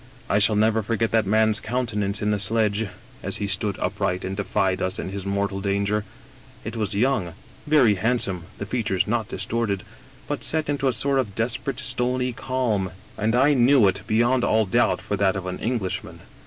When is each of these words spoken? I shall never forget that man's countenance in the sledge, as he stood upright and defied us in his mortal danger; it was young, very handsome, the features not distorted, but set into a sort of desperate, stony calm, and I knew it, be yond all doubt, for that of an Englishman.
I 0.27 0.39
shall 0.39 0.55
never 0.55 0.81
forget 0.81 1.11
that 1.11 1.27
man's 1.27 1.59
countenance 1.59 2.23
in 2.23 2.31
the 2.31 2.39
sledge, 2.39 2.87
as 3.21 3.37
he 3.37 3.45
stood 3.45 3.77
upright 3.77 4.25
and 4.25 4.35
defied 4.35 4.81
us 4.81 4.97
in 4.97 5.09
his 5.09 5.27
mortal 5.27 5.61
danger; 5.61 6.05
it 6.63 6.75
was 6.75 6.95
young, 6.95 7.35
very 7.67 7.93
handsome, 7.93 8.45
the 8.57 8.65
features 8.65 9.05
not 9.05 9.27
distorted, 9.27 9.83
but 10.27 10.43
set 10.43 10.69
into 10.69 10.87
a 10.87 10.93
sort 10.93 11.19
of 11.19 11.35
desperate, 11.35 11.79
stony 11.79 12.33
calm, 12.33 12.89
and 13.15 13.35
I 13.35 13.53
knew 13.53 13.87
it, 13.87 14.01
be 14.07 14.15
yond 14.15 14.43
all 14.43 14.65
doubt, 14.65 15.01
for 15.03 15.15
that 15.17 15.35
of 15.35 15.45
an 15.45 15.59
Englishman. 15.59 16.21